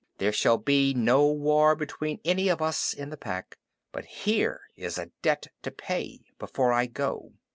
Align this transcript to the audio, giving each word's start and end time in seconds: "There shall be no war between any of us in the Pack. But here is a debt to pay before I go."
"There 0.17 0.31
shall 0.31 0.57
be 0.57 0.95
no 0.95 1.27
war 1.27 1.75
between 1.75 2.21
any 2.25 2.49
of 2.49 2.59
us 2.59 2.91
in 2.91 3.11
the 3.11 3.17
Pack. 3.17 3.59
But 3.91 4.05
here 4.05 4.61
is 4.75 4.97
a 4.97 5.11
debt 5.21 5.49
to 5.61 5.69
pay 5.69 6.21
before 6.39 6.73
I 6.73 6.87
go." 6.87 7.33